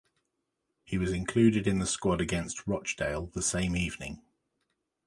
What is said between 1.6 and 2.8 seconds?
in the squad against